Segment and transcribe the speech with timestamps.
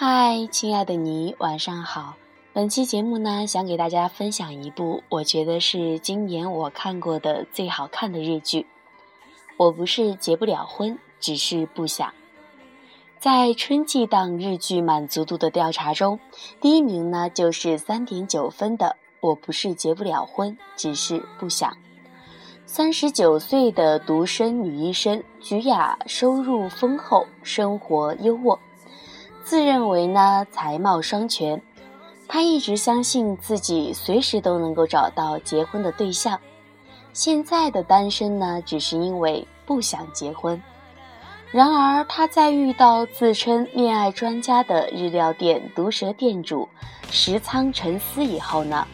[0.00, 2.14] 嗨，亲爱的你，晚上好。
[2.52, 8.68] 本期节目呢，想给大家分享一部我觉得是今年我看过的最好看的日剧。
[9.56, 12.14] 我不是结不了婚，只是不想。
[13.18, 16.20] 在春季档日剧满足度的调查中，
[16.60, 18.86] 第一名呢就是三点九分的
[19.18, 21.68] 《我不是结不了婚，只是不想》。
[22.66, 28.60] 三十九岁的独身女医生菊雅，收入丰厚，生活优渥。
[29.48, 31.58] 自认为呢才貌双全，
[32.28, 36.38] 他一直相信自己随时都能够找到结婚的对象。
[37.14, 40.62] 现在的单身呢，只是因为不想结婚。
[41.50, 46.68] 然而他在遇到自称恋爱专家的日料店毒舌店主
[47.10, 48.86] 石仓沉思以后呢，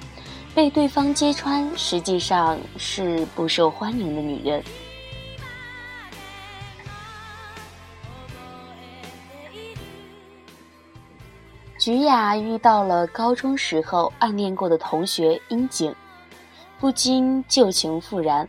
[0.55, 4.63] 被对方揭穿实际上是不受欢迎的女人。
[11.85, 15.95] 菊雅遇到了高中时候暗恋过的同学樱井，
[16.81, 18.49] 不禁旧情复燃。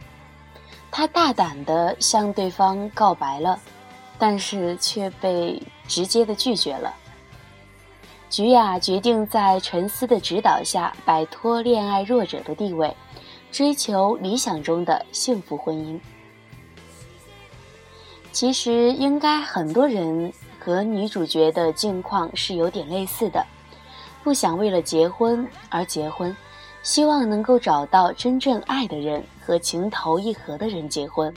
[0.89, 3.59] 她大胆地向对方告白了，
[4.17, 6.93] 但是却被直接的拒绝了。
[8.29, 12.95] 菊雅决定在陈思的指导下摆脱恋爱弱者的地位，
[13.51, 15.99] 追求理想中的幸福婚姻。
[18.31, 20.31] 其实应该很多人。
[20.65, 23.45] 和女主角的境况是有点类似的，
[24.23, 26.35] 不想为了结婚而结婚，
[26.81, 31.31] 希望能够找到真正爱的人和情投意合的人结婚。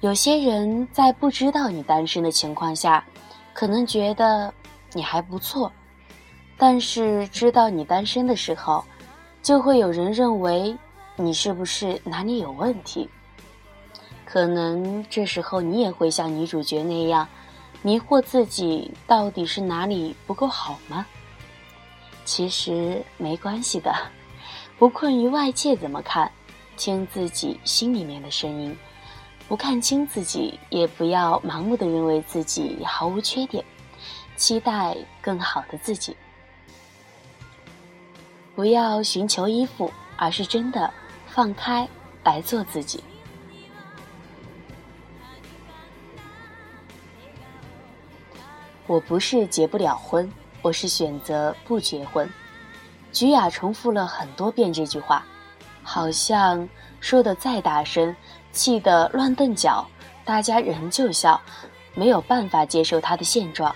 [0.00, 3.04] 有些人在不知道你单身的情况下，
[3.52, 4.52] 可能觉得
[4.92, 5.70] 你还不错，
[6.58, 8.84] 但是知道你单身的时候，
[9.40, 10.76] 就会有人认为
[11.14, 13.08] 你是不是哪里有问题。
[14.24, 17.28] 可能这时候你也会像女主角那样。
[17.82, 21.06] 迷惑自己到底是哪里不够好吗？
[22.24, 23.94] 其实没关系的，
[24.78, 26.30] 不困于外界怎么看，
[26.76, 28.76] 听自己心里面的声音，
[29.48, 33.64] 不看清自己，也不要盲目的认为自己毫无缺点，
[34.36, 36.16] 期待更好的自己。
[38.54, 40.92] 不要寻求依附，而是真的
[41.26, 41.88] 放开
[42.22, 43.02] 来做自己。
[48.90, 50.28] 我不是结不了婚，
[50.62, 52.28] 我是选择不结婚。
[53.12, 55.24] 菊雅重复了很多遍这句话，
[55.84, 56.68] 好像
[56.98, 58.16] 说的再大声，
[58.50, 59.86] 气得乱蹬脚，
[60.24, 61.40] 大家仍旧笑，
[61.94, 63.72] 没有办法接受她的现状。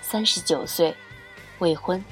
[0.00, 0.92] 三十九岁，
[1.60, 2.04] 未婚。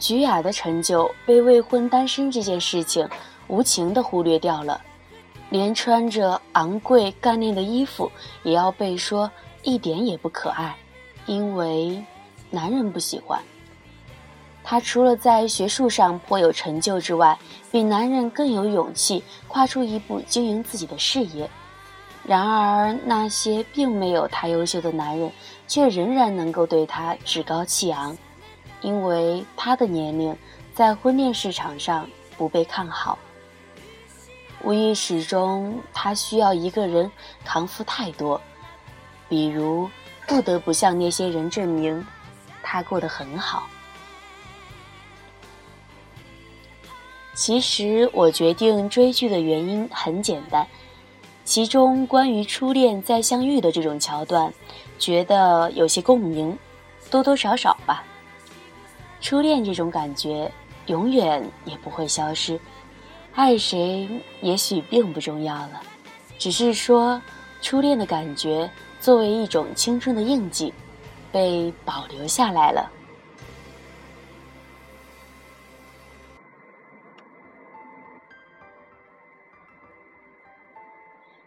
[0.00, 3.08] 菊雅的成就被未婚单身这件事情
[3.46, 4.82] 无情的忽略掉了。
[5.54, 8.10] 连穿着昂贵干练的衣服，
[8.42, 9.30] 也要被说
[9.62, 10.74] 一点也不可爱，
[11.26, 12.04] 因为
[12.50, 13.40] 男人不喜欢。
[14.64, 17.38] 他除了在学术上颇有成就之外，
[17.70, 21.48] 比男人更有勇气跨出一步经营自己的事业。
[22.26, 25.30] 然而，那些并没有他优秀的男人，
[25.68, 28.18] 却仍然能够对他趾高气昂，
[28.80, 30.36] 因为他的年龄
[30.74, 33.16] 在婚恋市场上不被看好。
[34.64, 37.10] 无意识中，他需要一个人
[37.44, 38.40] 扛负太多，
[39.28, 39.90] 比如
[40.26, 42.04] 不得不向那些人证明
[42.62, 43.64] 他过得很好。
[47.34, 50.66] 其实我决定追剧的原因很简单，
[51.44, 54.54] 其中关于初恋再相遇的这种桥段，
[54.98, 56.56] 觉得有些共鸣，
[57.10, 58.02] 多多少少吧。
[59.20, 60.50] 初恋这种感觉
[60.86, 62.58] 永远也不会消失。
[63.34, 64.08] 爱谁
[64.40, 65.82] 也许并不重要了，
[66.38, 67.20] 只是说
[67.60, 68.70] 初恋的感觉
[69.00, 70.72] 作为一种青春的印记，
[71.32, 72.90] 被保留下来了。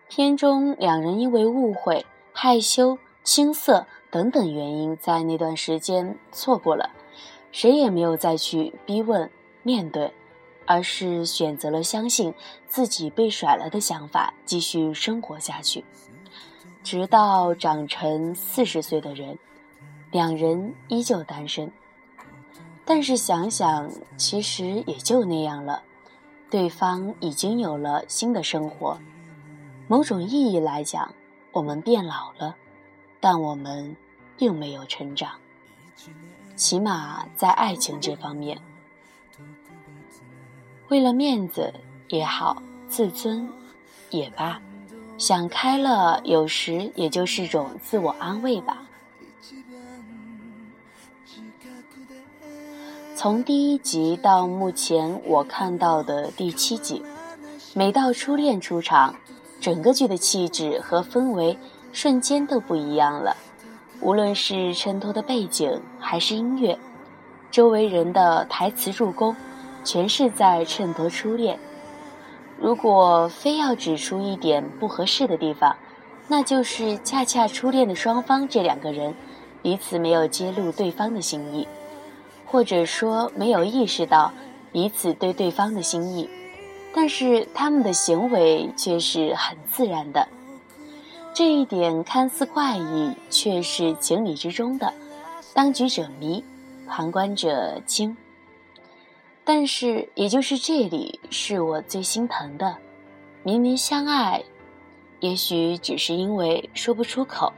[0.09, 6.89] 片中两人因为误会、害羞、青涩等等原因，在那段时间错过了，
[7.51, 9.31] 谁也没有再去逼问、
[9.63, 10.13] 面对。
[10.67, 12.31] 而是选择了相信
[12.67, 15.83] 自己被甩了的想法，继续生活下去，
[16.83, 19.39] 直到长成四十岁的人，
[20.11, 21.71] 两人依旧单身。
[22.85, 25.81] 但是想想，其实也就那样了，
[26.49, 28.97] 对方已经有了新的生活。
[29.87, 31.13] 某种意义来讲，
[31.51, 32.55] 我们变老了，
[33.19, 33.95] 但我们
[34.37, 35.31] 并没有成长，
[36.55, 38.57] 起码在爱情这方面。
[40.89, 41.73] 为了面子
[42.07, 43.49] 也好，自尊
[44.09, 44.61] 也罢，
[45.17, 48.83] 想开了，有时也就是种自我安慰吧。
[53.15, 57.03] 从第一集到目前我看到的第七集，
[57.73, 59.13] 每到初恋出场，
[59.59, 61.57] 整个剧的气质和氛围
[61.91, 63.35] 瞬间都不一样了。
[63.99, 66.79] 无论是衬托的背景还是音乐，
[67.51, 69.35] 周围人的台词助攻，
[69.87, 71.57] 全是在衬托初恋。
[72.59, 75.77] 如果非要指出一点不合适的地方，
[76.27, 79.15] 那就是恰恰初恋的双方这两个人，
[79.61, 81.65] 彼此没有揭露对方的心意。
[82.45, 84.33] 或者说没有意识到
[84.73, 86.29] 彼此对对方的心意，
[86.93, 90.27] 但是他们的行为却是很自然的。
[91.33, 94.93] 这一点看似怪异，却是情理之中的。
[95.53, 96.43] 当局者迷，
[96.87, 98.17] 旁观者清。
[99.47, 102.75] 但是，也就是这里是我最心疼的。
[103.43, 104.43] 明明相爱，
[105.21, 107.53] 也许只是因为说不出口。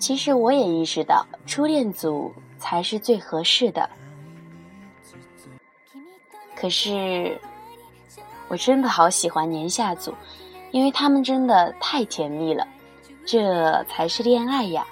[0.00, 3.88] 其实我也意识到，初恋组才是最合适的。
[6.56, 7.40] 可是，
[8.48, 10.12] 我真的好喜欢年下组，
[10.72, 12.66] 因为他们真的太甜蜜了，
[13.24, 14.84] 这才是恋爱呀。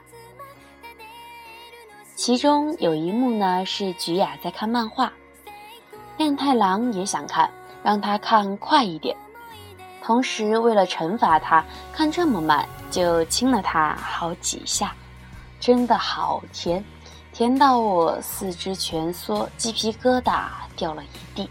[2.20, 5.10] 其中有一幕呢，是菊雅在看漫画，
[6.18, 7.50] 亮太郎也想看，
[7.82, 9.16] 让他看快一点，
[10.02, 11.64] 同时为了惩罚他
[11.94, 14.92] 看这么慢，就亲了他好几下。
[15.58, 16.84] 真的好甜，
[17.32, 20.44] 甜到我四肢蜷缩，鸡皮疙瘩
[20.76, 21.48] 掉了一地。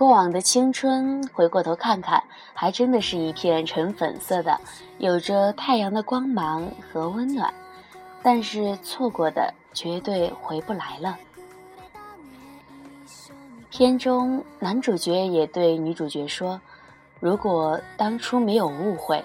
[0.00, 2.24] 过往的青春，回过头看看，
[2.54, 4.58] 还真的是一片纯粉色的，
[4.96, 7.52] 有着太阳的光芒和温暖。
[8.22, 11.18] 但是错过的绝对回不来了。
[13.68, 16.58] 片中男主角也对女主角说。
[17.20, 19.22] 如果当初没有误会，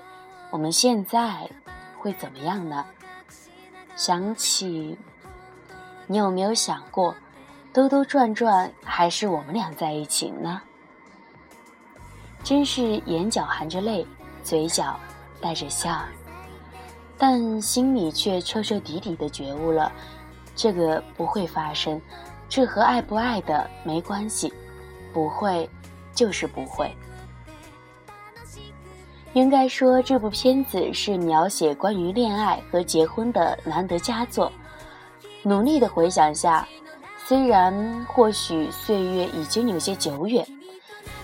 [0.50, 1.50] 我们现在
[1.98, 2.86] 会怎么样呢？
[3.95, 4.98] 想起，
[6.06, 7.16] 你有没有想过，
[7.75, 10.62] 兜兜转转还是我们俩在一起呢？
[12.42, 14.07] 真是眼角含着泪，
[14.45, 14.98] 嘴角
[15.42, 16.00] 带着笑，
[17.18, 19.92] 但心里却彻彻底底的觉悟了，
[20.56, 22.01] 这个不会发生，
[22.48, 24.54] 这和爱不爱的没关系，
[25.12, 25.69] 不会
[26.13, 26.89] 就是不会。
[29.33, 34.50] 应该说，这部片子是描写关于恋爱和结婚的难得佳作。
[35.44, 36.66] 努力的回想下，
[37.27, 40.45] 虽然或许岁月已经有些久远，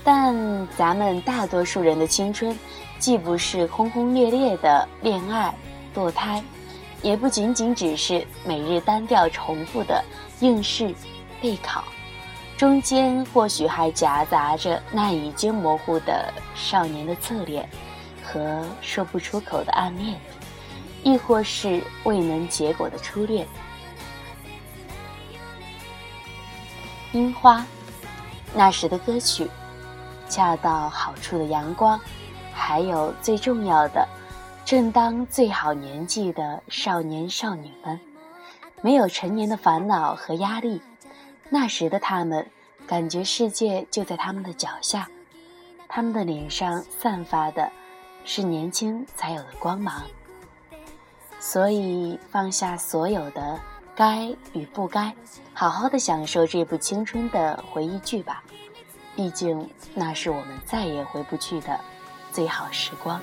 [0.04, 2.58] 但咱们大多数人的青春，
[2.98, 5.54] 既不是轰轰烈烈的恋爱、
[5.94, 6.44] 堕胎，
[7.04, 10.04] 也不仅仅只是每日单调重复的
[10.40, 10.92] 应试、
[11.40, 11.84] 备考，
[12.58, 17.70] 中间或许还夹杂着那已经模糊的少年的侧脸。
[18.24, 20.16] 和说不出口的暗恋，
[21.04, 23.46] 亦或是未能结果的初恋。
[27.14, 27.66] 樱花，
[28.54, 29.50] 那时的歌曲，
[30.30, 32.00] 恰到好处的阳光，
[32.54, 34.08] 还有最重要的，
[34.64, 38.00] 正当最好年纪的少年少女们，
[38.82, 40.82] 没有成年的烦恼和压力。
[41.50, 42.50] 那时的他们，
[42.88, 45.08] 感觉世界就在他们的脚下，
[45.90, 47.72] 他们的脸上散发的。
[48.24, 50.04] 是年轻才有的光芒，
[51.40, 53.60] 所以放下所有的
[54.02, 55.14] 该与不该，
[55.54, 58.44] 好好的享受这部青春的回忆剧吧。
[59.16, 61.80] 毕竟那是我们再也回不去的
[62.32, 63.22] 最好时光。